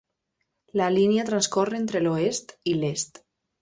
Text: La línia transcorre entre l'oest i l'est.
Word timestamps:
La 0.81 0.87
línia 0.95 1.27
transcorre 1.29 1.81
entre 1.83 2.05
l'oest 2.09 2.59
i 2.75 2.79
l'est. 2.83 3.27